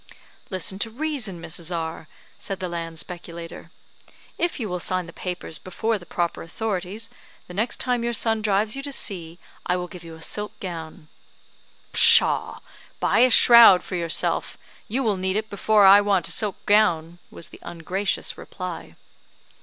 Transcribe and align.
"Listen 0.49 0.79
to 0.79 0.89
reason, 0.89 1.39
Mrs. 1.39 1.69
R," 1.71 2.07
said 2.39 2.59
the 2.59 2.67
land 2.67 2.97
speculator. 2.97 3.69
"If 4.35 4.59
you 4.59 4.67
will 4.67 4.79
sign 4.79 5.05
the 5.05 5.13
papers 5.13 5.59
before 5.59 5.99
the 5.99 6.07
proper 6.07 6.41
authorities, 6.41 7.11
the 7.45 7.53
next 7.53 7.77
time 7.79 8.03
your 8.03 8.11
son 8.11 8.41
drives 8.41 8.75
you 8.75 8.81
to 8.81 8.91
C, 8.91 9.37
I 9.63 9.75
will 9.77 9.85
give 9.87 10.03
you 10.03 10.15
a 10.15 10.21
silk 10.23 10.59
gown." 10.59 11.07
"Pshaw! 11.93 12.61
Buy 12.99 13.19
a 13.19 13.29
shroud 13.29 13.83
for 13.83 13.95
yourself; 13.95 14.57
you 14.87 15.03
will 15.03 15.17
need 15.17 15.35
it 15.35 15.51
before 15.51 15.85
I 15.85 16.01
want 16.01 16.27
a 16.27 16.31
silk 16.31 16.55
gown," 16.65 17.19
was 17.29 17.49
the 17.49 17.59
ungracious 17.61 18.39
reply. 18.39 18.95